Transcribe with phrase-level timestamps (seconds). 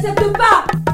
[0.00, 0.87] C'est tout pas!